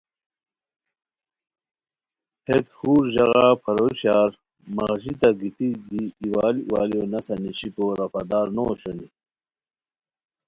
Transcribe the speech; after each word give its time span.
ہیت 2.47 2.67
خور 2.77 3.03
ژاغاپھارو 3.13 3.89
شار 4.01 4.29
مغژیتہ 4.75 5.29
دی 5.39 5.49
گیتی 5.57 6.01
ایوال 6.21 6.55
ایوالیو 6.65 7.03
نسہ 7.11 7.33
نیشیکو 7.43 7.85
رفع 7.99 8.21
دار 8.29 8.47
نو 8.55 8.63
اوشونی 8.69 9.07